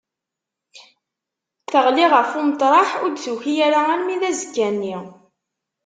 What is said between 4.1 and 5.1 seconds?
d azekka-nni.